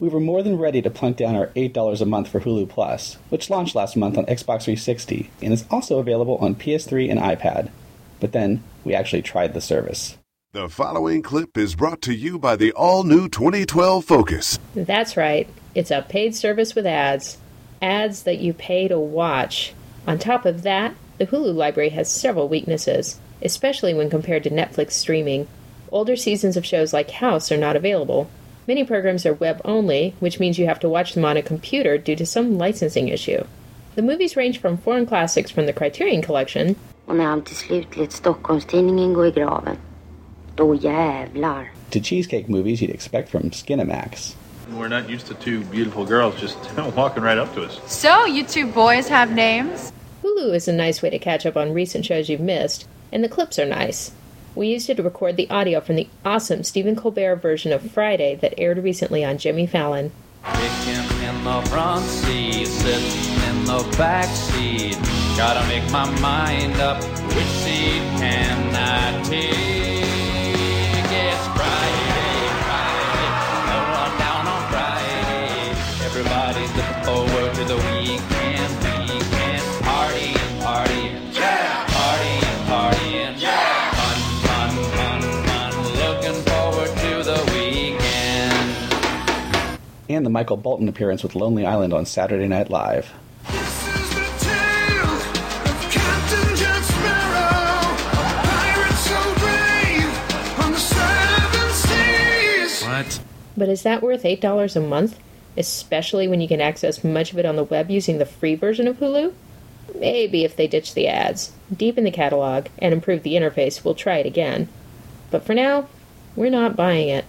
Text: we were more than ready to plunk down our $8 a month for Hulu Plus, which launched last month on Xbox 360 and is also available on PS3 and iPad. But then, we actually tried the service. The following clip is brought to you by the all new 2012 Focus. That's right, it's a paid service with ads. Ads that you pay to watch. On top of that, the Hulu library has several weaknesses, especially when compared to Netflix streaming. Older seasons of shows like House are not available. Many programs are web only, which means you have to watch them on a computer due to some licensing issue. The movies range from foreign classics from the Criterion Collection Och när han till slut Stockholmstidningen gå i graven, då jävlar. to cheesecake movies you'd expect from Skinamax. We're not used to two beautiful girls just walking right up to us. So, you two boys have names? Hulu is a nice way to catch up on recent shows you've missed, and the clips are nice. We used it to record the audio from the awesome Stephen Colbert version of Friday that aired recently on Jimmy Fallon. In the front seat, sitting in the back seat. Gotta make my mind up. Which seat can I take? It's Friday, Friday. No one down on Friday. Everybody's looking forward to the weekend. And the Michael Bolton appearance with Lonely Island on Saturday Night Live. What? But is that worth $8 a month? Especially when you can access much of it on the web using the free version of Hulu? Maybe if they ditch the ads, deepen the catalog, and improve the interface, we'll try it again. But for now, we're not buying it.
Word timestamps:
we 0.00 0.08
were 0.08 0.18
more 0.18 0.42
than 0.42 0.58
ready 0.58 0.80
to 0.80 0.90
plunk 0.90 1.18
down 1.18 1.36
our 1.36 1.48
$8 1.48 2.00
a 2.00 2.06
month 2.06 2.28
for 2.28 2.40
Hulu 2.40 2.68
Plus, 2.68 3.18
which 3.28 3.50
launched 3.50 3.74
last 3.74 3.96
month 3.96 4.16
on 4.16 4.24
Xbox 4.24 4.64
360 4.64 5.30
and 5.42 5.52
is 5.52 5.66
also 5.70 5.98
available 5.98 6.38
on 6.38 6.54
PS3 6.54 7.10
and 7.10 7.20
iPad. 7.20 7.70
But 8.18 8.32
then, 8.32 8.64
we 8.82 8.94
actually 8.94 9.22
tried 9.22 9.52
the 9.52 9.60
service. 9.60 10.16
The 10.52 10.68
following 10.68 11.22
clip 11.22 11.56
is 11.56 11.76
brought 11.76 12.00
to 12.02 12.14
you 12.14 12.38
by 12.38 12.56
the 12.56 12.72
all 12.72 13.04
new 13.04 13.28
2012 13.28 14.04
Focus. 14.04 14.58
That's 14.74 15.16
right, 15.16 15.46
it's 15.74 15.90
a 15.90 16.02
paid 16.08 16.34
service 16.34 16.74
with 16.74 16.86
ads. 16.86 17.36
Ads 17.82 18.24
that 18.24 18.38
you 18.38 18.52
pay 18.52 18.88
to 18.88 18.98
watch. 18.98 19.74
On 20.06 20.18
top 20.18 20.46
of 20.46 20.62
that, 20.62 20.94
the 21.18 21.26
Hulu 21.26 21.54
library 21.54 21.90
has 21.90 22.10
several 22.10 22.48
weaknesses, 22.48 23.20
especially 23.42 23.92
when 23.92 24.08
compared 24.10 24.44
to 24.44 24.50
Netflix 24.50 24.92
streaming. 24.92 25.46
Older 25.92 26.16
seasons 26.16 26.56
of 26.56 26.64
shows 26.64 26.92
like 26.92 27.10
House 27.10 27.52
are 27.52 27.56
not 27.56 27.76
available. 27.76 28.30
Many 28.70 28.84
programs 28.84 29.26
are 29.26 29.34
web 29.34 29.60
only, 29.64 30.14
which 30.20 30.38
means 30.38 30.56
you 30.56 30.66
have 30.66 30.78
to 30.78 30.88
watch 30.88 31.14
them 31.14 31.24
on 31.24 31.36
a 31.36 31.42
computer 31.42 31.98
due 31.98 32.14
to 32.14 32.24
some 32.24 32.56
licensing 32.56 33.08
issue. 33.08 33.42
The 33.96 34.02
movies 34.02 34.36
range 34.36 34.60
from 34.60 34.78
foreign 34.78 35.06
classics 35.06 35.50
from 35.50 35.66
the 35.66 35.72
Criterion 35.72 36.22
Collection 36.22 36.76
Och 37.06 37.16
när 37.16 37.24
han 37.24 37.42
till 37.42 37.56
slut 37.56 38.12
Stockholmstidningen 38.12 39.14
gå 39.14 39.26
i 39.26 39.30
graven, 39.30 39.76
då 40.54 40.74
jävlar. 40.74 41.70
to 41.90 42.00
cheesecake 42.00 42.48
movies 42.48 42.80
you'd 42.80 42.94
expect 42.94 43.28
from 43.28 43.50
Skinamax. 43.50 44.36
We're 44.78 45.00
not 45.00 45.10
used 45.10 45.26
to 45.26 45.34
two 45.34 45.64
beautiful 45.64 46.06
girls 46.06 46.40
just 46.40 46.56
walking 46.96 47.24
right 47.24 47.38
up 47.38 47.54
to 47.54 47.64
us. 47.64 47.80
So, 47.86 48.26
you 48.26 48.44
two 48.44 48.66
boys 48.66 49.08
have 49.08 49.34
names? 49.34 49.92
Hulu 50.22 50.54
is 50.54 50.68
a 50.68 50.72
nice 50.72 51.02
way 51.02 51.10
to 51.10 51.18
catch 51.18 51.44
up 51.44 51.56
on 51.56 51.74
recent 51.74 52.04
shows 52.04 52.28
you've 52.28 52.46
missed, 52.46 52.86
and 53.12 53.24
the 53.24 53.28
clips 53.28 53.58
are 53.58 53.66
nice. 53.66 54.12
We 54.60 54.68
used 54.68 54.90
it 54.90 54.98
to 54.98 55.02
record 55.02 55.38
the 55.38 55.48
audio 55.48 55.80
from 55.80 55.96
the 55.96 56.06
awesome 56.22 56.64
Stephen 56.64 56.94
Colbert 56.94 57.36
version 57.36 57.72
of 57.72 57.90
Friday 57.90 58.34
that 58.42 58.52
aired 58.58 58.76
recently 58.76 59.24
on 59.24 59.38
Jimmy 59.38 59.66
Fallon. 59.66 60.12
In 60.44 61.44
the 61.44 61.66
front 61.70 62.04
seat, 62.04 62.66
sitting 62.66 63.42
in 63.48 63.64
the 63.64 63.94
back 63.96 64.26
seat. 64.26 64.98
Gotta 65.38 65.66
make 65.66 65.90
my 65.90 66.04
mind 66.20 66.78
up. 66.78 67.02
Which 67.32 67.46
seat 67.64 68.02
can 68.20 68.76
I 68.76 69.22
take? 69.22 69.48
It's 71.08 71.46
Friday, 71.56 72.36
Friday. 72.60 73.28
No 73.72 73.80
one 73.96 74.14
down 74.20 74.44
on 74.46 74.62
Friday. 74.68 75.70
Everybody's 76.04 76.70
looking 76.76 77.02
forward 77.04 77.54
to 77.54 77.64
the 77.64 77.76
weekend. 77.96 78.79
And 90.10 90.26
the 90.26 90.30
Michael 90.30 90.56
Bolton 90.56 90.88
appearance 90.88 91.22
with 91.22 91.36
Lonely 91.36 91.64
Island 91.64 91.92
on 91.92 92.04
Saturday 92.04 92.48
Night 92.48 92.68
Live. 92.68 93.06
What? 102.82 103.20
But 103.56 103.68
is 103.68 103.84
that 103.84 104.02
worth 104.02 104.24
$8 104.24 104.74
a 104.74 104.80
month? 104.80 105.16
Especially 105.56 106.26
when 106.26 106.40
you 106.40 106.48
can 106.48 106.60
access 106.60 107.04
much 107.04 107.30
of 107.30 107.38
it 107.38 107.46
on 107.46 107.54
the 107.54 107.62
web 107.62 107.88
using 107.88 108.18
the 108.18 108.26
free 108.26 108.56
version 108.56 108.88
of 108.88 108.96
Hulu? 108.96 109.32
Maybe 109.94 110.42
if 110.42 110.56
they 110.56 110.66
ditch 110.66 110.94
the 110.94 111.06
ads, 111.06 111.52
deepen 111.72 112.02
the 112.02 112.10
catalog, 112.10 112.66
and 112.80 112.92
improve 112.92 113.22
the 113.22 113.34
interface, 113.34 113.84
we'll 113.84 113.94
try 113.94 114.16
it 114.16 114.26
again. 114.26 114.68
But 115.30 115.44
for 115.44 115.54
now, 115.54 115.86
we're 116.34 116.50
not 116.50 116.74
buying 116.74 117.10
it. 117.10 117.26